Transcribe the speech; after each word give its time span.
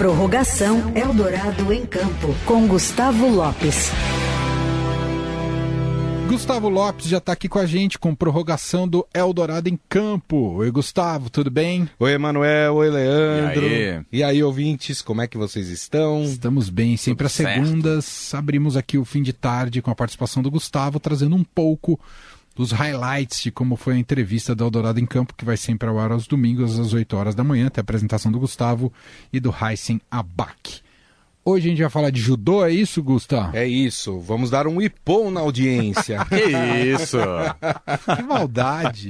Prorrogação 0.00 0.94
Eldorado 0.96 1.70
em 1.74 1.84
Campo, 1.84 2.34
com 2.46 2.66
Gustavo 2.66 3.28
Lopes. 3.28 3.90
Gustavo 6.26 6.70
Lopes 6.70 7.06
já 7.06 7.18
está 7.18 7.32
aqui 7.32 7.50
com 7.50 7.58
a 7.58 7.66
gente 7.66 7.98
com 7.98 8.14
prorrogação 8.14 8.88
do 8.88 9.06
Eldorado 9.12 9.68
em 9.68 9.78
campo. 9.90 10.54
Oi, 10.54 10.70
Gustavo, 10.70 11.28
tudo 11.28 11.50
bem? 11.50 11.86
Oi, 11.98 12.12
Emanuel. 12.14 12.76
Oi, 12.76 12.88
Leandro. 12.88 13.66
E 13.66 13.68
aí? 13.68 14.04
e 14.10 14.24
aí? 14.24 14.42
ouvintes, 14.42 15.02
como 15.02 15.20
é 15.20 15.26
que 15.26 15.36
vocês 15.36 15.68
estão? 15.68 16.22
Estamos 16.22 16.70
bem. 16.70 16.96
Sempre 16.96 17.26
às 17.26 17.32
segundas 17.32 18.32
abrimos 18.32 18.78
aqui 18.78 18.96
o 18.96 19.04
fim 19.04 19.22
de 19.22 19.34
tarde 19.34 19.82
com 19.82 19.90
a 19.90 19.94
participação 19.94 20.42
do 20.42 20.50
Gustavo, 20.50 20.98
trazendo 20.98 21.36
um 21.36 21.44
pouco 21.44 22.00
dos 22.60 22.72
highlights 22.72 23.40
de 23.40 23.50
como 23.50 23.74
foi 23.74 23.94
a 23.94 23.98
entrevista 23.98 24.54
do 24.54 24.62
Eldorado 24.62 25.00
em 25.00 25.06
Campo, 25.06 25.32
que 25.34 25.46
vai 25.46 25.56
sempre 25.56 25.88
ao 25.88 25.98
ar 25.98 26.12
aos 26.12 26.26
domingos 26.26 26.78
às 26.78 26.92
8 26.92 27.16
horas 27.16 27.34
da 27.34 27.42
manhã, 27.42 27.70
tem 27.70 27.80
a 27.80 27.82
apresentação 27.82 28.30
do 28.30 28.38
Gustavo 28.38 28.92
e 29.32 29.40
do 29.40 29.50
Heisen 29.50 29.98
Abak. 30.10 30.82
Hoje 31.42 31.68
a 31.68 31.70
gente 31.70 31.80
vai 31.80 31.90
falar 31.90 32.10
de 32.10 32.20
judô, 32.20 32.62
é 32.62 32.70
isso, 32.70 33.02
Gustavo? 33.02 33.56
É 33.56 33.66
isso. 33.66 34.20
Vamos 34.20 34.50
dar 34.50 34.66
um 34.66 34.80
ipom 34.80 35.30
na 35.30 35.40
audiência. 35.40 36.22
que 36.28 36.94
isso? 36.94 37.16
que 38.14 38.22
maldade. 38.24 39.08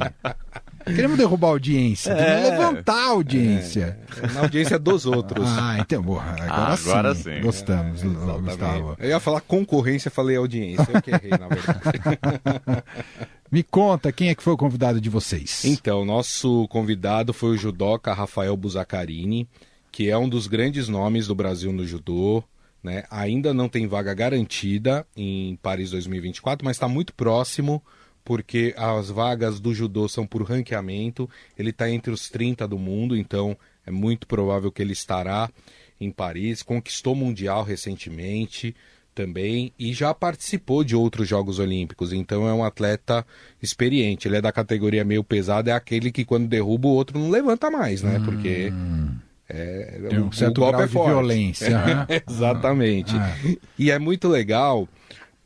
Queremos 0.84 1.18
derrubar 1.18 1.48
a 1.48 1.50
audiência, 1.50 2.12
é, 2.12 2.50
levantar 2.50 2.94
a 2.94 3.08
audiência. 3.08 3.98
É, 4.22 4.26
na 4.32 4.40
audiência 4.42 4.78
dos 4.78 5.06
outros. 5.06 5.44
Ah, 5.46 5.76
então, 5.80 6.04
porra, 6.04 6.36
agora, 6.38 6.52
ah, 6.52 6.74
agora 6.74 7.14
sim. 7.16 7.22
sim. 7.22 7.40
Gostamos, 7.40 8.02
é, 8.02 8.06
Gustavo. 8.06 8.96
Eu 9.00 9.08
ia 9.08 9.20
falar 9.20 9.40
concorrência, 9.40 10.08
falei 10.08 10.36
audiência. 10.36 10.86
Eu 10.94 11.02
que 11.02 11.10
errei, 11.10 11.30
na 11.30 11.48
verdade. 11.48 12.84
Me 13.50 13.62
conta, 13.62 14.12
quem 14.12 14.28
é 14.28 14.34
que 14.34 14.42
foi 14.42 14.52
o 14.52 14.56
convidado 14.56 15.00
de 15.00 15.10
vocês? 15.10 15.64
Então, 15.64 16.04
nosso 16.04 16.68
convidado 16.68 17.32
foi 17.32 17.50
o 17.50 17.56
judoca 17.56 18.14
Rafael 18.14 18.56
Buzacarini 18.56 19.48
que 19.90 20.08
é 20.08 20.16
um 20.16 20.28
dos 20.28 20.46
grandes 20.46 20.88
nomes 20.88 21.26
do 21.26 21.34
Brasil 21.34 21.72
no 21.72 21.86
judô. 21.86 22.42
Né? 22.82 23.04
Ainda 23.10 23.52
não 23.52 23.68
tem 23.68 23.86
vaga 23.86 24.14
garantida 24.14 25.06
em 25.16 25.56
Paris 25.56 25.90
2024, 25.90 26.64
mas 26.64 26.76
está 26.76 26.88
muito 26.88 27.12
próximo, 27.12 27.82
porque 28.24 28.74
as 28.76 29.10
vagas 29.10 29.60
do 29.60 29.74
judô 29.74 30.08
são 30.08 30.26
por 30.26 30.42
ranqueamento. 30.42 31.28
Ele 31.58 31.70
está 31.70 31.90
entre 31.90 32.12
os 32.12 32.28
30 32.30 32.66
do 32.66 32.78
mundo, 32.78 33.16
então 33.16 33.56
é 33.84 33.90
muito 33.90 34.26
provável 34.26 34.72
que 34.72 34.80
ele 34.80 34.92
estará 34.92 35.50
em 36.00 36.10
Paris. 36.10 36.62
Conquistou 36.62 37.14
Mundial 37.14 37.62
recentemente 37.64 38.74
também 39.14 39.72
e 39.78 39.92
já 39.92 40.14
participou 40.14 40.84
de 40.84 40.94
outros 40.94 41.28
Jogos 41.28 41.58
Olímpicos, 41.58 42.12
então 42.12 42.48
é 42.48 42.54
um 42.54 42.64
atleta 42.64 43.26
experiente. 43.62 44.28
Ele 44.28 44.36
é 44.36 44.40
da 44.40 44.52
categoria 44.52 45.04
meio 45.04 45.24
pesada, 45.24 45.70
é 45.70 45.74
aquele 45.74 46.10
que 46.10 46.24
quando 46.24 46.48
derruba 46.48 46.88
o 46.88 46.92
outro 46.92 47.18
não 47.18 47.30
levanta 47.30 47.70
mais, 47.70 48.02
né? 48.02 48.18
Hum. 48.18 48.24
Porque 48.24 48.72
é, 49.48 50.00
Tem 50.08 50.20
um 50.20 50.30
certo 50.30 50.60
grau 50.60 50.80
é 50.80 50.86
de 50.86 50.92
violência. 50.92 51.70
É, 52.08 52.22
exatamente. 52.28 53.14
Ah. 53.16 53.36
E 53.78 53.90
é 53.90 53.98
muito 53.98 54.28
legal 54.28 54.88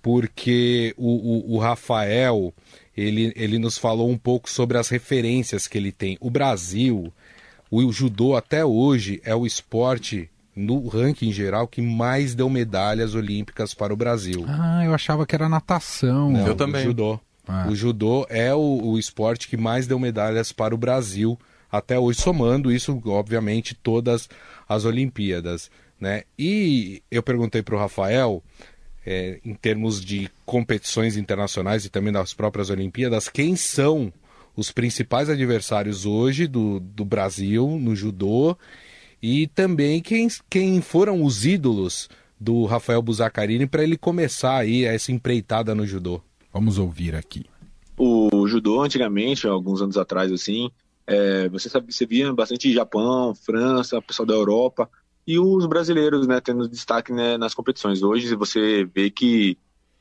porque 0.03 0.95
o, 0.99 1.53
o, 1.53 1.55
o, 1.55 1.59
Rafael 1.59 2.53
ele, 2.95 3.33
ele 3.35 3.59
nos 3.59 3.79
falou 3.79 4.11
um 4.11 4.19
pouco 4.19 4.51
sobre 4.51 4.77
as 4.77 4.91
referências 4.91 5.67
que 5.67 5.79
ele 5.79 5.91
tem. 5.91 6.19
O 6.21 6.29
Brasil, 6.29 7.13
o 7.71 7.91
judô 7.91 8.37
até 8.37 8.65
hoje 8.65 9.21
é 9.25 9.35
o 9.35 9.47
esporte 9.47 10.29
no 10.55 10.87
ranking 10.89 11.33
geral 11.33 11.67
que 11.67 11.83
mais 11.83 12.35
deu 12.35 12.49
medalhas 12.49 13.15
olímpicas 13.15 13.75
para 13.75 13.93
o 13.93 13.97
Brasil. 13.97 14.45
Ah, 14.49 14.85
eu 14.85 14.95
achava 14.95 15.27
que 15.27 15.35
era 15.35 15.49
natação. 15.49 16.31
Não, 16.31 16.47
eu 16.47 16.55
também. 16.55 16.83
O 16.83 16.85
judô. 16.85 17.21
Ah. 17.47 17.67
O 17.69 17.75
judô 17.75 18.27
é 18.29 18.55
o, 18.55 18.81
o 18.83 18.99
esporte 18.99 19.49
que 19.49 19.57
mais 19.57 19.87
deu 19.87 19.99
medalhas 19.99 20.53
para 20.53 20.75
o 20.75 20.79
Brasil 20.79 21.39
até 21.71 21.99
hoje, 21.99 22.21
somando 22.21 22.71
isso, 22.71 23.01
obviamente, 23.07 23.75
todas 23.75 24.29
as 24.69 24.85
Olimpíadas. 24.85 25.71
Né? 26.01 26.23
E 26.39 27.03
eu 27.11 27.23
perguntei 27.23 27.63
para 27.63 27.75
o 27.75 27.79
Rafael, 27.79 28.43
é, 29.05 29.41
em 29.45 29.55
termos 29.55 30.05
de 30.05 30.31
competições 30.47 31.17
internacionais 31.17 31.85
e 31.85 31.91
também 31.91 32.13
das 32.13 32.33
próprias 32.33 32.71
Olimpíadas, 32.71 33.29
quem 33.29 33.57
são 33.57 34.13
os 34.57 34.71
principais 34.71 35.29
adversários 35.29 36.07
hoje 36.07 36.47
do, 36.47 36.79
do 36.79 37.05
Brasil 37.05 37.67
no 37.81 37.97
judô 37.97 38.57
e 39.27 39.47
também 39.47 40.03
quem, 40.03 40.29
quem 40.51 40.83
foram 40.83 41.25
os 41.25 41.47
ídolos 41.47 42.11
do 42.39 42.67
Rafael 42.67 43.01
Buzacarini 43.01 43.67
para 43.67 43.83
ele 43.83 43.97
começar 43.97 44.59
aí 44.59 44.85
essa 44.85 45.11
empreitada 45.13 45.75
no 45.75 45.87
judô. 45.87 46.21
Vamos 46.53 46.77
ouvir 46.77 47.15
aqui. 47.15 47.47
O 47.97 48.47
judô 48.47 48.83
antigamente, 48.83 49.49
alguns 49.49 49.81
anos 49.81 49.97
atrás 49.97 50.31
assim, 50.31 50.71
é, 51.07 51.49
você 51.49 51.71
sabe, 51.71 51.91
você 51.91 52.05
via 52.05 52.31
bastante 52.35 52.71
Japão, 52.71 53.35
França, 53.35 54.03
pessoal 54.03 54.27
da 54.27 54.35
Europa 54.35 54.91
e 55.27 55.39
os 55.39 55.65
brasileiros, 55.65 56.27
né, 56.27 56.39
tendo 56.43 56.69
destaque 56.69 57.11
né, 57.11 57.39
nas 57.39 57.55
competições. 57.55 58.03
Hoje 58.03 58.37
você 58.37 58.85
vê 58.85 59.09
que 59.09 59.57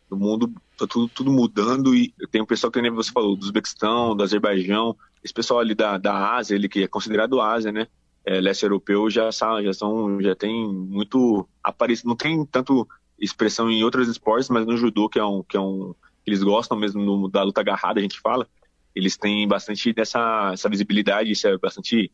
o 0.10 0.18
mundo 0.18 0.52
tá 0.78 0.86
tudo, 0.86 1.08
tudo 1.08 1.32
mudando 1.32 1.96
e 1.96 2.14
tem 2.30 2.42
um 2.42 2.46
pessoal 2.46 2.70
que 2.70 2.82
nem 2.82 2.92
você 2.92 3.10
falou, 3.10 3.38
do 3.38 3.44
Uzbequistão, 3.44 4.18
do 4.18 4.24
Azerbaijão, 4.24 4.98
esse 5.24 5.34
pessoal 5.34 5.62
ali 5.62 5.74
da, 5.74 5.98
da 5.98 6.36
Ásia, 6.36 6.56
ele 6.56 6.68
que 6.68 6.84
é 6.84 6.88
considerado 6.90 7.40
Ásia, 7.40 7.72
né, 7.72 7.88
é, 8.26 8.40
leste 8.40 8.64
europeu 8.64 9.10
já 9.10 9.30
já 9.32 9.74
são 9.74 10.22
já 10.22 10.36
tem 10.36 10.68
muito 10.68 11.48
aparece 11.62 12.06
não 12.06 12.16
tem 12.16 12.46
tanto 12.46 12.88
expressão 13.20 13.70
em 13.70 13.84
outros 13.84 14.08
esportes, 14.08 14.50
mas 14.50 14.66
no 14.66 14.78
judô 14.78 15.10
que 15.10 15.20
é 15.20 15.26
um 15.26 15.44
que 15.44 15.58
é 15.58 15.60
um 15.60 15.94
eles 16.26 16.42
gostam 16.42 16.78
mesmo 16.78 17.04
no, 17.04 17.30
da 17.30 17.44
luta 17.44 17.62
agarrada, 17.62 18.00
a 18.00 18.04
gente 18.04 18.20
fala 18.20 18.48
eles 18.96 19.18
têm 19.18 19.48
bastante 19.48 19.94
dessa 19.94 20.52
essa 20.54 20.70
visibilidade, 20.70 21.32
isso 21.32 21.48
é 21.48 21.58
bastante 21.58 22.12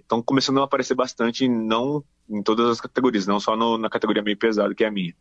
estão 0.00 0.20
é, 0.20 0.22
começando 0.24 0.60
a 0.60 0.64
aparecer 0.64 0.94
bastante, 0.94 1.48
não 1.48 2.04
em 2.28 2.42
todas 2.42 2.70
as 2.70 2.80
categorias, 2.80 3.26
não 3.26 3.40
só 3.40 3.56
no, 3.56 3.76
na 3.76 3.90
categoria 3.90 4.22
meio 4.22 4.36
pesado, 4.36 4.74
que 4.74 4.84
é 4.84 4.86
a 4.86 4.90
minha. 4.90 5.14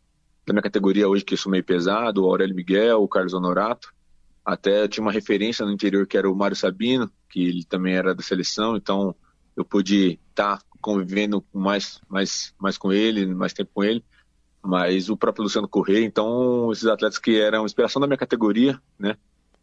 Na 0.48 0.54
minha 0.54 0.62
categoria 0.62 1.10
hoje, 1.10 1.26
que 1.26 1.34
eu 1.34 1.38
sou 1.38 1.52
meio 1.52 1.64
pesado, 1.64 2.24
o 2.24 2.28
Aurélio 2.28 2.56
Miguel, 2.56 3.02
o 3.02 3.08
Carlos 3.08 3.34
Honorato, 3.34 3.94
até 4.46 4.88
tinha 4.88 5.04
uma 5.04 5.12
referência 5.12 5.66
no 5.66 5.72
interior 5.72 6.06
que 6.08 6.18
era 6.18 6.30
o 6.30 6.36
Mário 6.36 6.56
Sabino, 6.56 7.12
que 7.30 7.44
ele 7.44 7.64
também 7.64 7.96
era 7.96 8.14
da 8.14 8.24
seleção, 8.24 8.76
então 8.76 9.16
eu 9.56 9.66
pude 9.66 10.20
estar 10.30 10.58
tá 10.58 10.64
convivendo 10.82 11.44
mais, 11.54 12.02
mais, 12.10 12.54
mais 12.60 12.78
com 12.78 12.92
ele, 12.92 13.26
mais 13.28 13.54
tempo 13.54 13.72
com 13.74 13.84
ele, 13.84 14.04
mas 14.64 15.10
o 15.10 15.18
próprio 15.18 15.44
Luciano 15.44 15.68
Correia, 15.68 16.06
então 16.06 16.72
esses 16.72 16.86
atletas 16.86 17.20
que 17.20 17.40
eram 17.40 17.66
inspiração 17.66 18.00
da 18.00 18.08
minha 18.08 18.18
categoria, 18.18 18.80
né, 18.98 19.16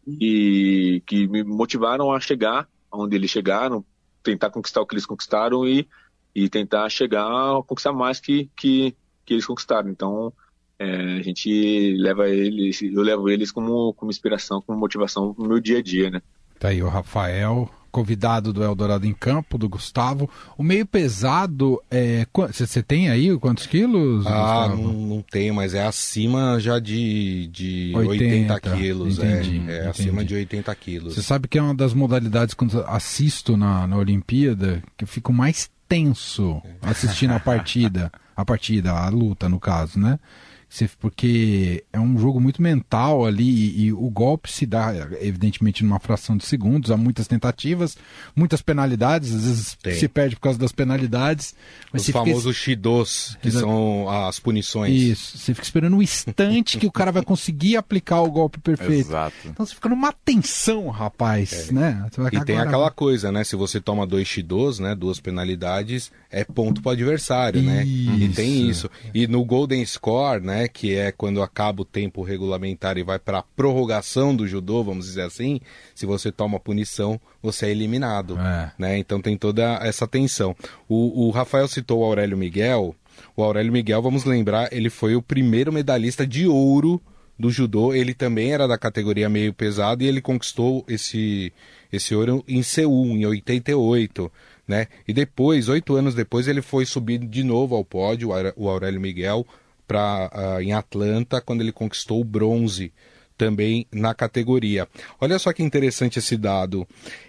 e 0.07 1.03
que 1.05 1.27
me 1.27 1.43
motivaram 1.43 2.11
a 2.11 2.19
chegar 2.19 2.67
onde 2.91 3.15
eles 3.15 3.29
chegaram, 3.29 3.85
tentar 4.23 4.49
conquistar 4.49 4.81
o 4.81 4.85
que 4.85 4.95
eles 4.95 5.05
conquistaram 5.05 5.67
e, 5.67 5.87
e 6.33 6.49
tentar 6.49 6.89
chegar 6.89 7.25
a 7.25 7.63
conquistar 7.63 7.93
mais 7.93 8.19
que, 8.19 8.49
que, 8.55 8.95
que 9.25 9.33
eles 9.33 9.45
conquistaram. 9.45 9.89
Então, 9.89 10.33
é, 10.77 11.17
a 11.17 11.21
gente 11.21 11.95
leva 11.97 12.27
eles, 12.29 12.81
eu 12.81 13.01
levo 13.01 13.29
eles 13.29 13.51
como, 13.51 13.93
como 13.93 14.11
inspiração, 14.11 14.61
como 14.61 14.79
motivação 14.79 15.35
no 15.37 15.47
meu 15.47 15.59
dia 15.59 15.79
a 15.79 15.81
dia, 15.81 16.09
né? 16.09 16.21
Tá 16.57 16.69
aí 16.69 16.81
o 16.81 16.89
Rafael, 16.89 17.69
convidado 17.91 18.53
do 18.53 18.63
Eldorado 18.63 19.05
em 19.05 19.13
Campo, 19.13 19.57
do 19.57 19.67
Gustavo. 19.67 20.29
O 20.57 20.63
meio 20.63 20.85
pesado, 20.85 21.81
você 22.51 22.79
é, 22.79 22.81
tem 22.81 23.09
aí 23.09 23.37
quantos 23.37 23.65
quilos? 23.65 24.25
Ah, 24.25 24.67
não, 24.69 24.93
não, 24.93 25.21
tenho, 25.21 25.53
mas 25.53 25.73
é 25.73 25.85
acima 25.85 26.59
já 26.59 26.79
de, 26.79 27.47
de 27.47 27.91
80, 27.95 28.53
80 28.53 28.59
quilos. 28.77 29.19
É, 29.19 29.41
entendi, 29.41 29.71
é, 29.71 29.77
é 29.77 29.87
acima 29.87 30.23
de 30.23 30.35
80 30.35 30.75
quilos. 30.75 31.15
Você 31.15 31.21
sabe 31.21 31.47
que 31.47 31.57
é 31.57 31.61
uma 31.61 31.75
das 31.75 31.93
modalidades 31.93 32.53
quando 32.53 32.83
assisto 32.87 33.57
na, 33.57 33.87
na 33.87 33.97
Olimpíada 33.97 34.81
que 34.97 35.03
eu 35.03 35.07
fico 35.07 35.33
mais 35.33 35.69
tenso 35.87 36.61
assistindo 36.81 37.33
a 37.33 37.39
partida, 37.39 38.11
a 38.35 38.45
partida, 38.45 38.93
a 38.93 39.09
luta 39.09 39.49
no 39.49 39.59
caso, 39.59 39.99
né? 39.99 40.19
Porque 40.99 41.83
é 41.91 41.99
um 41.99 42.17
jogo 42.17 42.39
muito 42.39 42.61
mental 42.61 43.25
ali 43.25 43.43
e, 43.43 43.85
e, 43.85 43.93
o 43.93 44.09
golpe 44.09 44.51
se 44.51 44.65
dá, 44.65 44.93
evidentemente, 45.19 45.83
numa 45.83 45.99
fração 45.99 46.37
de 46.37 46.45
segundos. 46.45 46.91
Há 46.91 46.97
muitas 46.97 47.27
tentativas, 47.27 47.97
muitas 48.35 48.61
penalidades, 48.61 49.33
às 49.33 49.43
vezes 49.45 49.77
Tem. 49.81 49.95
se 49.95 50.07
perde 50.07 50.35
por 50.35 50.43
causa 50.43 50.59
das 50.59 50.71
penalidades. 50.71 51.55
Os 51.91 52.07
famosos 52.07 52.55
fica... 52.55 52.65
shidos, 52.65 53.37
que 53.41 53.47
Exato. 53.47 53.65
são 53.65 54.09
as 54.09 54.39
punições. 54.39 54.93
Isso, 54.93 55.37
você 55.37 55.53
fica 55.53 55.65
esperando 55.65 55.97
um 55.97 56.01
instante 56.01 56.77
que 56.77 56.85
o 56.85 56.91
cara 56.91 57.11
vai 57.11 57.23
conseguir 57.23 57.75
aplicar 57.75 58.21
o 58.21 58.31
golpe 58.31 58.59
perfeito. 58.59 59.09
Exato. 59.09 59.35
Então 59.45 59.65
você 59.65 59.73
fica 59.73 59.89
numa 59.89 60.13
tensão, 60.13 60.87
rapaz, 60.89 61.69
é. 61.69 61.73
né? 61.73 62.05
e 62.31 62.45
tem 62.45 62.59
aquela 62.59 62.91
coisa, 62.91 63.31
né? 63.31 63.43
Se 63.43 63.55
você 63.55 63.81
toma 63.81 64.05
dois 64.05 64.27
shidos, 64.27 64.77
né? 64.77 64.93
Duas 64.93 65.19
penalidades, 65.19 66.11
é 66.29 66.43
ponto 66.43 66.81
para 66.81 66.89
o 66.89 66.93
adversário, 66.93 67.59
isso. 67.59 67.69
né? 67.69 67.85
E 67.85 68.29
tem 68.29 68.69
isso. 68.69 68.89
E 69.13 69.25
no 69.25 69.43
Golden 69.43 69.83
Score, 69.83 70.41
né? 70.41 70.58
Que 70.67 70.95
é 70.95 71.11
quando 71.11 71.41
acaba 71.41 71.81
o 71.81 71.85
tempo 71.85 72.21
regulamentar 72.21 72.97
e 72.97 73.03
vai 73.03 73.19
para 73.19 73.39
a 73.39 73.43
prorrogação 73.43 74.35
do 74.35 74.47
judô, 74.47 74.83
vamos 74.83 75.05
dizer 75.05 75.23
assim. 75.23 75.59
Se 75.95 76.05
você 76.05 76.31
toma 76.31 76.59
punição, 76.59 77.19
você 77.41 77.67
é 77.67 77.71
eliminado, 77.71 78.37
é. 78.39 78.71
né? 78.77 78.97
Então 78.97 79.21
tem 79.21 79.37
toda 79.37 79.79
essa 79.81 80.07
tensão. 80.07 80.55
O, 80.87 81.27
o 81.27 81.31
Rafael 81.31 81.67
citou 81.67 81.99
o 81.99 82.03
Aurélio 82.03 82.37
Miguel. 82.37 82.95
O 83.35 83.43
Aurélio 83.43 83.71
Miguel, 83.71 84.01
vamos 84.01 84.23
lembrar, 84.23 84.71
ele 84.71 84.89
foi 84.89 85.15
o 85.15 85.21
primeiro 85.21 85.73
medalhista 85.73 86.25
de 86.25 86.47
ouro 86.47 87.01
do 87.37 87.49
judô. 87.49 87.93
Ele 87.93 88.13
também 88.13 88.53
era 88.53 88.67
da 88.67 88.77
categoria 88.77 89.29
meio 89.29 89.53
pesado 89.53 90.03
e 90.03 90.07
ele 90.07 90.21
conquistou 90.21 90.85
esse 90.87 91.51
esse 91.91 92.13
ouro 92.13 92.43
em 92.47 92.61
Seul 92.61 93.07
em 93.07 93.25
88 93.25 94.31
né? 94.69 94.85
E 95.07 95.11
depois, 95.11 95.67
oito 95.67 95.95
anos 95.95 96.13
depois, 96.13 96.47
ele 96.47 96.61
foi 96.61 96.85
subir 96.85 97.17
de 97.17 97.43
novo 97.43 97.75
ao 97.75 97.83
pódio, 97.83 98.29
o 98.55 98.69
Aurélio 98.69 99.01
Miguel, 99.01 99.43
pra, 99.89 100.29
uh, 100.31 100.61
em 100.61 100.71
Atlanta, 100.71 101.41
quando 101.41 101.61
ele 101.61 101.71
conquistou 101.71 102.21
o 102.21 102.23
bronze 102.23 102.93
também 103.35 103.87
na 103.91 104.13
categoria. 104.13 104.87
Olha 105.19 105.39
só 105.39 105.51
que 105.51 105.63
interessante 105.63 106.19
esse 106.19 106.37
dado. 106.37 106.85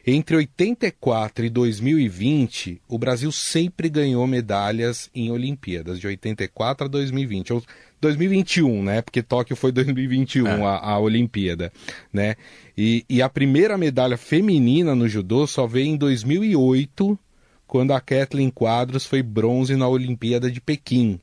Entre 0.07 0.37
84 0.37 1.47
e 1.47 1.49
2020, 1.49 2.83
o 2.87 2.99
Brasil 2.99 3.33
sempre 3.33 3.89
ganhou 3.89 4.27
medalhas 4.27 5.09
em 5.15 5.31
Olimpíadas, 5.31 5.99
de 5.99 6.07
84 6.09 6.85
a 6.85 6.89
2020. 6.89 7.53
Ou 7.55 7.63
2021, 8.01 8.83
né? 8.83 9.01
Porque 9.01 9.23
Tóquio 9.23 9.57
foi 9.57 9.73
2021 9.73 10.47
é. 10.47 10.65
a, 10.65 10.91
a 10.91 10.99
Olimpíada, 10.99 11.73
né? 12.13 12.35
E, 12.77 13.05
e 13.09 13.23
a 13.23 13.29
primeira 13.29 13.79
medalha 13.79 14.19
feminina 14.19 14.95
no 14.95 15.09
judô 15.09 15.47
só 15.47 15.67
veio 15.67 15.87
em 15.87 15.97
2008, 15.97 17.19
quando 17.67 17.93
a 17.93 18.01
Kathleen 18.01 18.51
Quadros 18.51 19.07
foi 19.07 19.23
bronze 19.23 19.77
na 19.77 19.89
Olimpíada 19.89 20.51
de 20.51 20.61
Pequim. 20.61 21.21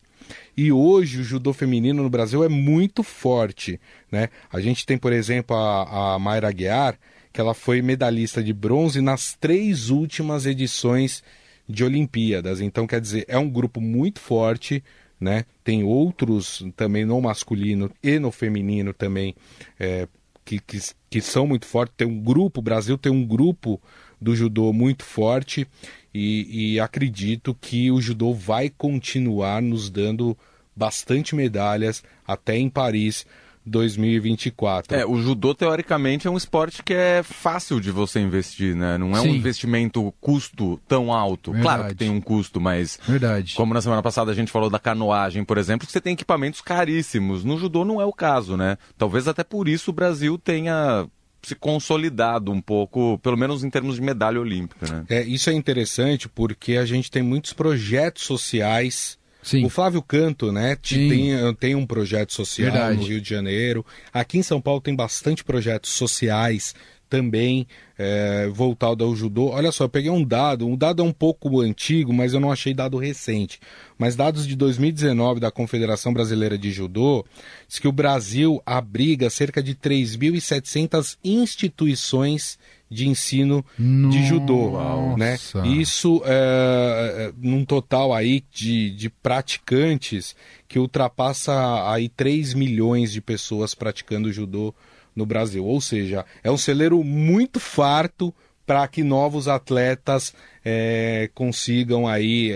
E 0.55 0.71
hoje 0.71 1.21
o 1.21 1.23
judô 1.23 1.53
feminino 1.53 2.03
no 2.03 2.09
Brasil 2.09 2.43
é 2.43 2.49
muito 2.49 3.03
forte. 3.03 3.79
Né? 4.11 4.29
A 4.51 4.59
gente 4.59 4.85
tem, 4.85 4.97
por 4.97 5.13
exemplo, 5.13 5.55
a, 5.55 6.15
a 6.15 6.19
Mayra 6.19 6.51
Guiar, 6.51 6.97
que 7.31 7.41
ela 7.41 7.53
foi 7.53 7.81
medalhista 7.81 8.43
de 8.43 8.53
bronze 8.53 9.01
nas 9.01 9.33
três 9.33 9.89
últimas 9.89 10.45
edições 10.45 11.23
de 11.67 11.83
Olimpíadas. 11.83 12.61
Então, 12.61 12.87
quer 12.87 13.01
dizer, 13.01 13.25
é 13.27 13.37
um 13.37 13.49
grupo 13.49 13.79
muito 13.81 14.19
forte. 14.19 14.83
Né? 15.19 15.45
Tem 15.63 15.83
outros 15.83 16.63
também 16.75 17.03
no 17.03 17.19
masculino 17.19 17.91
e 18.03 18.19
no 18.19 18.31
feminino 18.31 18.93
também 18.93 19.35
é, 19.79 20.07
que, 20.45 20.59
que, 20.59 20.79
que 21.09 21.21
são 21.21 21.45
muito 21.45 21.65
fortes. 21.65 21.95
Tem 21.97 22.07
um 22.07 22.21
grupo, 22.21 22.59
o 22.59 22.63
Brasil 22.63 22.97
tem 22.97 23.11
um 23.11 23.25
grupo 23.25 23.81
do 24.19 24.35
judô 24.35 24.73
muito 24.73 25.03
forte 25.03 25.67
e, 26.13 26.73
e 26.73 26.79
acredito 26.79 27.55
que 27.59 27.91
o 27.91 28.01
judô 28.01 28.33
vai 28.33 28.69
continuar 28.69 29.61
nos 29.61 29.89
dando 29.89 30.37
bastante 30.75 31.35
medalhas 31.35 32.03
até 32.25 32.57
em 32.57 32.69
Paris 32.69 33.25
2024. 33.67 34.95
É, 34.95 35.05
o 35.05 35.21
judô 35.21 35.53
teoricamente 35.53 36.27
é 36.27 36.31
um 36.31 36.37
esporte 36.37 36.81
que 36.81 36.93
é 36.93 37.21
fácil 37.21 37.79
de 37.79 37.91
você 37.91 38.19
investir, 38.19 38.75
né? 38.75 38.97
Não 38.97 39.15
é 39.15 39.19
Sim. 39.19 39.29
um 39.29 39.35
investimento 39.35 40.13
custo 40.21 40.79
tão 40.87 41.11
alto. 41.11 41.51
Verdade. 41.51 41.75
Claro 41.75 41.89
que 41.89 41.95
tem 41.95 42.09
um 42.09 42.21
custo, 42.21 42.61
mas 42.61 42.97
Verdade. 43.05 43.55
como 43.55 43.73
na 43.73 43.81
semana 43.81 44.01
passada 44.01 44.31
a 44.31 44.33
gente 44.33 44.51
falou 44.51 44.69
da 44.69 44.79
canoagem, 44.79 45.43
por 45.43 45.57
exemplo, 45.57 45.85
que 45.85 45.91
você 45.91 46.01
tem 46.01 46.13
equipamentos 46.13 46.61
caríssimos. 46.61 47.43
No 47.43 47.57
judô 47.57 47.83
não 47.83 48.01
é 48.01 48.05
o 48.05 48.13
caso, 48.13 48.55
né? 48.55 48.77
Talvez 48.97 49.27
até 49.27 49.43
por 49.43 49.67
isso 49.67 49.91
o 49.91 49.93
Brasil 49.93 50.37
tenha 50.37 51.05
se 51.41 51.55
consolidado 51.55 52.51
um 52.51 52.61
pouco, 52.61 53.19
pelo 53.19 53.37
menos 53.37 53.63
em 53.63 53.69
termos 53.69 53.95
de 53.95 54.01
medalha 54.01 54.39
olímpica. 54.39 54.85
Né? 54.85 55.05
É, 55.09 55.23
isso 55.23 55.49
é 55.49 55.53
interessante 55.53 56.27
porque 56.27 56.77
a 56.77 56.85
gente 56.85 57.09
tem 57.09 57.21
muitos 57.21 57.53
projetos 57.53 58.23
sociais. 58.23 59.17
Sim. 59.41 59.63
O 59.63 59.69
Flávio 59.69 60.01
Canto, 60.01 60.51
né, 60.51 60.75
tem, 60.75 61.55
tem 61.55 61.75
um 61.75 61.85
projeto 61.85 62.33
social 62.33 62.69
Verdade. 62.71 62.97
no 62.97 63.07
Rio 63.07 63.21
de 63.21 63.29
Janeiro. 63.29 63.85
Aqui 64.11 64.37
em 64.37 64.43
São 64.43 64.59
Paulo 64.59 64.81
tem 64.81 64.93
bastante 64.93 65.43
projetos 65.43 65.91
sociais 65.91 66.75
também 67.09 67.67
é, 67.97 68.47
voltado 68.47 69.03
ao 69.03 69.15
judô. 69.15 69.47
Olha 69.49 69.71
só, 69.71 69.85
eu 69.85 69.89
peguei 69.89 70.11
um 70.11 70.23
dado, 70.23 70.67
um 70.67 70.77
dado 70.77 71.01
é 71.01 71.05
um 71.05 71.11
pouco 71.11 71.61
antigo, 71.61 72.13
mas 72.13 72.33
eu 72.33 72.39
não 72.39 72.51
achei 72.51 72.73
dado 72.73 72.97
recente. 72.97 73.59
Mas 73.97 74.15
dados 74.15 74.45
de 74.45 74.55
2019 74.55 75.39
da 75.39 75.51
Confederação 75.51 76.13
Brasileira 76.13 76.57
de 76.57 76.71
Judô 76.71 77.25
diz 77.67 77.79
que 77.79 77.87
o 77.87 77.91
Brasil 77.91 78.61
abriga 78.65 79.29
cerca 79.29 79.61
de 79.63 79.73
3.700 79.75 81.17
instituições 81.23 82.59
de 82.89 83.07
ensino 83.07 83.65
Nossa. 83.77 84.17
de 84.17 84.25
judô, 84.25 85.17
né? 85.17 85.37
Isso 85.65 86.21
é, 86.25 87.27
é, 87.27 87.33
num 87.37 87.65
total 87.65 88.13
aí 88.13 88.43
de, 88.51 88.91
de 88.91 89.09
praticantes 89.09 90.35
que 90.67 90.79
ultrapassa 90.79 91.91
aí 91.91 92.07
3 92.07 92.53
milhões 92.53 93.11
de 93.11 93.19
pessoas 93.19 93.75
praticando 93.75 94.31
judô 94.31 94.73
no 95.17 95.25
Brasil. 95.25 95.65
Ou 95.65 95.81
seja, 95.81 96.23
é 96.43 96.51
um 96.51 96.57
celeiro 96.57 97.03
muito 97.03 97.59
farto 97.59 98.33
para 98.65 98.87
que 98.87 99.03
novos 99.03 99.47
atletas 99.47 100.33
é, 100.63 101.29
consigam 101.33 102.07
aí 102.07 102.51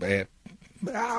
é, 0.00 0.26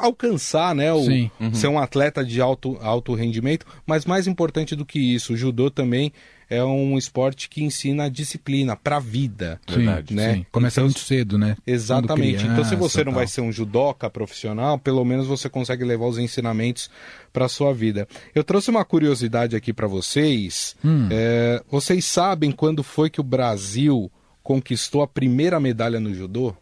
alcançar, 0.02 0.76
né, 0.76 0.92
o, 0.94 1.00
uhum. 1.00 1.54
ser 1.54 1.68
um 1.68 1.80
atleta 1.80 2.24
de 2.24 2.40
alto, 2.42 2.78
alto 2.82 3.14
rendimento, 3.14 3.66
mas 3.86 4.06
mais 4.06 4.28
importante 4.28 4.76
do 4.76 4.86
que 4.86 5.00
isso, 5.00 5.34
o 5.34 5.38
judô 5.38 5.70
também 5.70 6.12
é 6.50 6.64
um 6.64 6.98
esporte 6.98 7.50
que 7.50 7.64
ensina 7.64 8.06
a 8.06 8.10
disciplina 8.10 8.76
para 8.76 8.98
a 8.98 9.00
vida. 9.00 9.60
Sim, 9.68 9.76
Verdade, 9.76 10.14
né? 10.14 10.34
Sim. 10.36 10.46
Começa 10.52 10.80
então, 10.80 10.86
muito 10.86 11.00
cedo, 11.00 11.38
né? 11.38 11.58
Exatamente. 11.66 12.38
Criança, 12.38 12.54
então, 12.54 12.64
se 12.64 12.76
você 12.76 13.00
não 13.00 13.12
tal. 13.12 13.16
vai 13.16 13.28
ser 13.28 13.42
um 13.42 13.52
judoca 13.52 14.10
profissional, 14.10 14.80
pelo 14.80 15.04
menos 15.04 15.28
você 15.28 15.50
consegue 15.50 15.84
levar 15.84 16.06
os 16.06 16.18
ensinamentos 16.18 16.90
para 17.34 17.46
a 17.46 17.50
sua 17.50 17.74
vida. 17.74 18.08
Eu 18.34 18.44
trouxe 18.44 18.70
uma 18.70 18.86
curiosidade 18.86 19.56
aqui 19.56 19.74
para 19.74 19.88
vocês. 19.88 20.76
Hum. 20.84 21.10
É, 21.12 21.62
vocês 21.70 22.06
sabem 22.06 22.52
quando 22.52 22.82
foi 22.82 23.10
que 23.10 23.20
o 23.20 23.24
Brasil 23.24 24.10
conquistou 24.42 25.02
a 25.02 25.08
primeira 25.08 25.60
medalha 25.60 26.00
no 26.00 26.14
judô? 26.14 26.56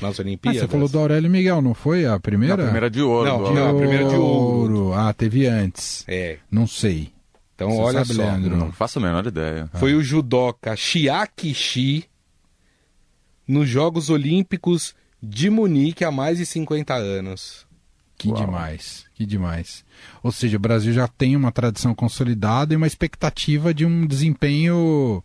Nas 0.00 0.18
Olimpíadas. 0.18 0.62
Ah, 0.62 0.66
você 0.66 0.70
falou 0.70 0.88
do 0.88 0.98
Aurélio 0.98 1.30
Miguel, 1.30 1.60
não 1.62 1.74
foi 1.74 2.06
a 2.06 2.18
primeira? 2.18 2.54
a 2.54 2.64
primeira 2.64 2.90
de 2.90 3.00
ouro. 3.02 3.28
Não, 3.28 3.54
não, 3.54 3.70
a 3.70 3.74
primeira 3.78 4.08
de 4.08 4.14
ouro. 4.16 4.92
Ah, 4.94 5.12
teve 5.12 5.46
antes. 5.46 6.04
É. 6.08 6.38
Não 6.50 6.66
sei. 6.66 7.12
Então, 7.54 7.70
Você 7.70 7.80
olha 7.80 8.04
sabe, 8.04 8.14
só. 8.14 8.22
Leandro? 8.22 8.56
Não 8.56 8.72
faço 8.72 8.98
a 8.98 9.02
menor 9.02 9.26
ideia. 9.26 9.68
Foi 9.74 9.94
o 9.94 10.02
judoca 10.02 10.76
Shiakishi 10.76 12.04
nos 13.46 13.68
Jogos 13.68 14.10
Olímpicos 14.10 14.94
de 15.22 15.50
Munique 15.50 16.04
há 16.04 16.10
mais 16.10 16.38
de 16.38 16.46
50 16.46 16.94
anos. 16.94 17.66
Que 18.16 18.28
Uau. 18.28 18.44
demais, 18.44 19.06
que 19.14 19.24
demais. 19.24 19.84
Ou 20.22 20.32
seja, 20.32 20.56
o 20.56 20.60
Brasil 20.60 20.92
já 20.92 21.06
tem 21.06 21.36
uma 21.36 21.52
tradição 21.52 21.94
consolidada 21.94 22.74
e 22.74 22.76
uma 22.76 22.86
expectativa 22.86 23.72
de 23.72 23.86
um 23.86 24.06
desempenho 24.06 25.22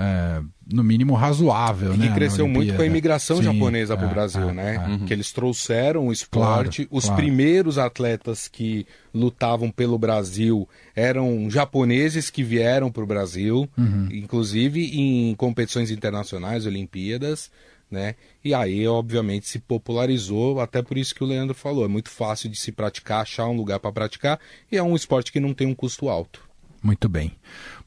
é, 0.00 0.40
no 0.72 0.84
mínimo 0.84 1.14
razoável, 1.14 1.92
e 1.92 1.96
né? 1.96 2.06
Que 2.06 2.14
cresceu 2.14 2.46
muito 2.46 2.72
com 2.74 2.82
a 2.82 2.86
imigração 2.86 3.38
Sim, 3.38 3.42
japonesa 3.42 3.96
para 3.96 4.06
o 4.06 4.10
é, 4.10 4.14
Brasil, 4.14 4.48
é, 4.50 4.52
né? 4.52 5.00
É. 5.02 5.06
Que 5.06 5.12
eles 5.12 5.32
trouxeram 5.32 6.06
o 6.06 6.12
esporte. 6.12 6.84
Claro, 6.84 6.96
Os 6.96 7.06
claro. 7.06 7.20
primeiros 7.20 7.78
atletas 7.78 8.46
que 8.46 8.86
lutavam 9.12 9.72
pelo 9.72 9.98
Brasil 9.98 10.68
eram 10.94 11.50
japoneses 11.50 12.30
que 12.30 12.44
vieram 12.44 12.92
para 12.92 13.02
o 13.02 13.06
Brasil, 13.06 13.68
uhum. 13.76 14.08
inclusive 14.12 14.84
em 14.84 15.34
competições 15.34 15.90
internacionais, 15.90 16.64
Olimpíadas. 16.64 17.50
Né? 17.90 18.16
E 18.44 18.52
aí, 18.52 18.86
obviamente, 18.86 19.48
se 19.48 19.58
popularizou, 19.58 20.60
até 20.60 20.82
por 20.82 20.98
isso 20.98 21.14
que 21.14 21.24
o 21.24 21.26
Leandro 21.26 21.54
falou, 21.54 21.86
é 21.86 21.88
muito 21.88 22.10
fácil 22.10 22.50
de 22.50 22.58
se 22.58 22.70
praticar, 22.70 23.22
achar 23.22 23.48
um 23.48 23.56
lugar 23.56 23.80
para 23.80 23.90
praticar, 23.90 24.38
e 24.70 24.76
é 24.76 24.82
um 24.82 24.94
esporte 24.94 25.32
que 25.32 25.40
não 25.40 25.54
tem 25.54 25.66
um 25.66 25.74
custo 25.74 26.10
alto. 26.10 26.47
Muito 26.82 27.08
bem. 27.08 27.32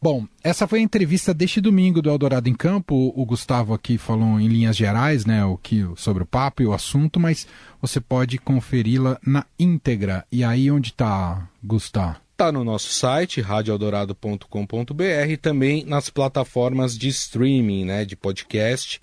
Bom, 0.01 0.25
essa 0.43 0.67
foi 0.67 0.79
a 0.79 0.83
entrevista 0.83 1.33
deste 1.33 1.61
domingo 1.61 2.01
do 2.01 2.09
Eldorado 2.09 2.49
em 2.49 2.53
Campo. 2.53 3.13
O 3.15 3.25
Gustavo 3.25 3.73
aqui 3.73 3.97
falou 3.97 4.39
em 4.39 4.47
linhas 4.47 4.75
gerais, 4.75 5.25
né, 5.25 5.45
o 5.45 5.57
que 5.57 5.87
sobre 5.95 6.23
o 6.23 6.25
papo 6.25 6.61
e 6.61 6.65
o 6.65 6.73
assunto, 6.73 7.19
mas 7.19 7.47
você 7.81 8.01
pode 8.01 8.37
conferi-la 8.37 9.19
na 9.25 9.45
íntegra. 9.57 10.25
E 10.31 10.43
aí 10.43 10.69
onde 10.69 10.89
está, 10.89 11.47
Gustavo? 11.63 12.17
Está 12.41 12.51
no 12.51 12.63
nosso 12.63 12.91
site, 12.91 13.39
radioeldorado.com.br 13.39 15.29
e 15.29 15.37
também 15.37 15.85
nas 15.85 16.09
plataformas 16.09 16.97
de 16.97 17.07
streaming, 17.07 17.85
né, 17.85 18.03
de 18.03 18.15
podcast. 18.15 18.99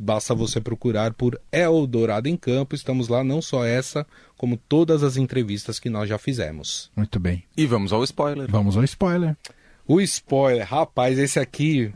Basta 0.00 0.34
você 0.34 0.60
procurar 0.60 1.14
por 1.14 1.40
Eldorado 1.52 2.28
em 2.28 2.36
Campo. 2.36 2.74
Estamos 2.74 3.06
lá, 3.06 3.22
não 3.22 3.40
só 3.40 3.64
essa, 3.64 4.04
como 4.36 4.56
todas 4.56 5.04
as 5.04 5.16
entrevistas 5.16 5.78
que 5.78 5.88
nós 5.88 6.08
já 6.08 6.18
fizemos. 6.18 6.90
Muito 6.96 7.20
bem. 7.20 7.44
E 7.56 7.64
vamos 7.64 7.92
ao 7.92 8.02
spoiler. 8.02 8.50
Vamos 8.50 8.76
ao 8.76 8.82
spoiler. 8.82 9.36
O 9.86 10.00
spoiler, 10.00 10.66
rapaz, 10.66 11.16
esse 11.16 11.38
aqui 11.38 11.92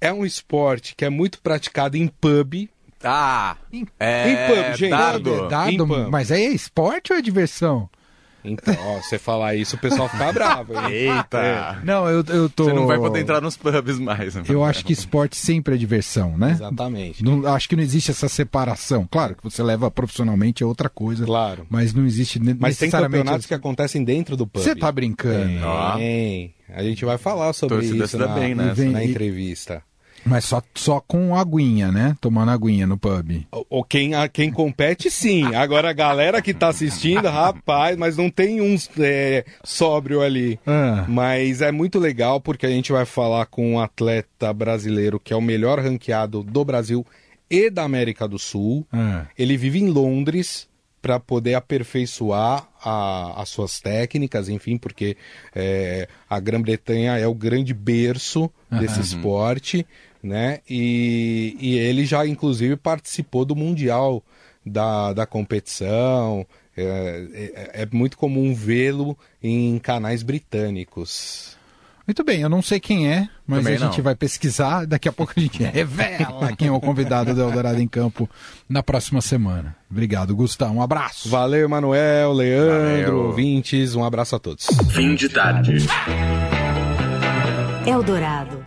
é 0.00 0.10
um 0.10 0.24
esporte 0.24 0.96
que 0.96 1.04
é 1.04 1.10
muito 1.10 1.38
praticado 1.42 1.98
em 1.98 2.08
pub. 2.08 2.66
Ah, 3.02 3.58
é... 4.00 4.30
em 4.30 4.36
pub, 4.46 4.74
gente. 4.78 4.88
Dado. 4.88 5.48
Dado, 5.48 5.86
mas 6.10 6.32
aí 6.32 6.46
é 6.46 6.50
esporte 6.50 7.12
ou 7.12 7.18
é 7.18 7.20
diversão? 7.20 7.90
Então, 8.44 8.76
ó, 8.78 9.00
você 9.00 9.18
falar 9.18 9.54
isso, 9.54 9.76
o 9.76 9.78
pessoal 9.78 10.08
fica 10.08 10.30
bravo. 10.32 10.74
Hein? 10.74 10.92
Eita! 10.92 11.38
É. 11.38 11.76
Não, 11.82 12.06
eu, 12.08 12.22
eu 12.28 12.48
tô. 12.50 12.64
Você 12.64 12.72
não 12.74 12.86
vai 12.86 12.98
poder 12.98 13.20
entrar 13.20 13.40
nos 13.40 13.56
pubs 13.56 13.98
mais. 13.98 14.34
Né? 14.34 14.42
Eu 14.48 14.62
acho 14.62 14.84
que 14.84 14.92
esporte 14.92 15.36
sempre 15.36 15.74
é 15.74 15.78
diversão, 15.78 16.36
né? 16.36 16.52
Exatamente. 16.52 17.24
Não, 17.24 17.46
acho 17.46 17.68
que 17.68 17.74
não 17.74 17.82
existe 17.82 18.10
essa 18.10 18.28
separação. 18.28 19.08
Claro 19.10 19.34
que 19.34 19.42
você 19.42 19.62
leva 19.62 19.90
profissionalmente 19.90 20.62
é 20.62 20.66
outra 20.66 20.90
coisa. 20.90 21.24
Claro. 21.24 21.66
Mas 21.70 21.94
não 21.94 22.04
existe 22.04 22.38
Mas 22.58 22.76
tem 22.76 22.90
campeonatos 22.90 23.46
que 23.46 23.54
acontecem 23.54 24.04
dentro 24.04 24.36
do 24.36 24.46
pub. 24.46 24.62
Você 24.62 24.76
tá 24.76 24.92
brincando? 24.92 25.60
Tem. 25.96 26.54
A 26.68 26.82
gente 26.82 27.04
vai 27.04 27.16
falar 27.16 27.52
sobre 27.52 27.76
Torcida 27.76 28.04
isso 28.04 28.18
na, 28.18 28.26
bem, 28.28 28.54
né? 28.54 28.74
na 28.74 29.04
entrevista. 29.04 29.82
Mas 30.26 30.44
só, 30.46 30.62
só 30.74 31.00
com 31.00 31.36
aguinha, 31.36 31.92
né? 31.92 32.16
Tomando 32.20 32.50
aguinha 32.50 32.86
no 32.86 32.96
pub. 32.96 33.46
Ou 33.68 33.84
quem, 33.84 34.12
quem 34.32 34.50
compete, 34.50 35.10
sim. 35.10 35.54
Agora 35.54 35.90
a 35.90 35.92
galera 35.92 36.40
que 36.40 36.54
tá 36.54 36.68
assistindo, 36.68 37.28
rapaz, 37.28 37.96
mas 37.96 38.16
não 38.16 38.30
tem 38.30 38.60
um 38.60 38.74
é, 38.98 39.44
sóbrio 39.62 40.22
ali. 40.22 40.58
Ah. 40.66 41.04
Mas 41.08 41.60
é 41.60 41.70
muito 41.70 41.98
legal 41.98 42.40
porque 42.40 42.64
a 42.64 42.70
gente 42.70 42.90
vai 42.92 43.04
falar 43.04 43.46
com 43.46 43.74
um 43.74 43.80
atleta 43.80 44.52
brasileiro 44.52 45.20
que 45.20 45.32
é 45.32 45.36
o 45.36 45.42
melhor 45.42 45.78
ranqueado 45.78 46.42
do 46.42 46.64
Brasil 46.64 47.04
e 47.50 47.68
da 47.68 47.82
América 47.82 48.26
do 48.26 48.38
Sul. 48.38 48.86
É. 48.92 49.26
Ele 49.38 49.56
vive 49.56 49.78
em 49.80 49.88
Londres 49.90 50.66
para 51.02 51.20
poder 51.20 51.52
aperfeiçoar 51.54 52.66
a- 52.82 53.34
as 53.40 53.50
suas 53.50 53.78
técnicas, 53.78 54.48
enfim, 54.48 54.78
porque 54.78 55.16
é, 55.54 56.08
a 56.28 56.40
Grã-Bretanha 56.40 57.18
é 57.18 57.26
o 57.26 57.34
grande 57.34 57.74
berço 57.74 58.50
desse 58.70 59.00
esporte, 59.00 59.86
né? 60.24 60.60
E, 60.68 61.54
e 61.60 61.76
ele 61.78 62.04
já, 62.06 62.26
inclusive, 62.26 62.74
participou 62.76 63.44
do 63.44 63.54
Mundial 63.54 64.22
da, 64.64 65.12
da 65.12 65.26
competição. 65.26 66.46
É, 66.76 67.26
é- 67.74 67.82
é 67.82 67.88
muito 67.92 68.16
comum 68.18 68.52
vê-lo 68.54 69.16
em 69.42 69.78
canais 69.78 70.22
britânicos. 70.24 71.54
Muito 72.06 72.22
bem, 72.22 72.40
eu 72.42 72.50
não 72.50 72.60
sei 72.60 72.78
quem 72.80 73.08
é, 73.10 73.28
mas 73.46 73.60
Também 73.60 73.76
a 73.76 73.78
gente 73.78 73.96
não. 73.98 74.04
vai 74.04 74.14
pesquisar. 74.14 74.84
Daqui 74.86 75.08
a 75.08 75.12
pouco 75.12 75.32
a 75.36 75.40
gente 75.40 75.62
revela 75.64 76.54
quem 76.56 76.68
é 76.68 76.72
o 76.72 76.80
convidado 76.80 77.32
do 77.34 77.40
Eldorado 77.40 77.80
em 77.80 77.88
Campo 77.88 78.28
na 78.68 78.82
próxima 78.82 79.20
semana. 79.22 79.74
Obrigado, 79.90 80.34
Gustavo. 80.36 80.74
Um 80.74 80.82
abraço. 80.82 81.28
Valeu, 81.30 81.64
Emanuel, 81.64 82.32
Leandro, 82.32 83.12
Valeu. 83.12 83.26
ouvintes, 83.28 83.94
um 83.94 84.04
abraço 84.04 84.36
a 84.36 84.38
todos. 84.38 84.66
Fim 84.90 85.14
de 85.14 85.28
tarde. 85.30 85.76
Eldorado. 87.86 88.63